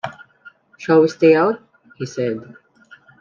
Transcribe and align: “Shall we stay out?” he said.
“Shall 0.79 1.01
we 1.03 1.09
stay 1.09 1.35
out?” 1.35 1.61
he 1.99 2.07
said. 2.07 2.55